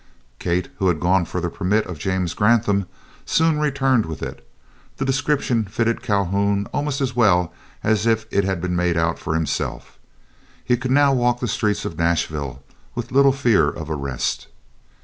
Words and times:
Kate, 0.39 0.69
who 0.77 0.87
had 0.87 0.99
gone 0.99 1.25
for 1.25 1.39
the 1.39 1.47
permit 1.51 1.85
of 1.85 1.99
James 1.99 2.33
Grantham, 2.33 2.87
soon 3.23 3.59
returned 3.59 4.07
with 4.07 4.23
it. 4.23 4.43
The 4.97 5.05
description 5.05 5.63
fitted 5.65 6.01
Calhoun 6.01 6.65
almost 6.73 7.01
as 7.01 7.15
well 7.15 7.53
as 7.83 8.07
if 8.07 8.25
made 8.31 8.97
out 8.97 9.19
for 9.19 9.35
himself. 9.35 9.99
He 10.65 10.75
could 10.75 10.89
now 10.89 11.13
walk 11.13 11.39
the 11.39 11.47
streets 11.47 11.85
of 11.85 11.99
Nashville 11.99 12.63
with 12.95 13.11
little 13.11 13.31
fear 13.31 13.69
of 13.69 13.91
arrest. 13.91 14.47